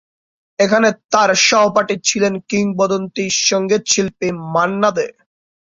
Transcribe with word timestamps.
এখানে 0.59 0.89
তাঁর 1.11 1.29
সহপাঠী 1.47 1.95
ছিলেন 2.03 2.33
কিংবদন্তি 2.49 3.23
সঙ্গীতশিল্পী 3.47 4.27
মান্না 4.53 4.89
দে। 4.91 5.07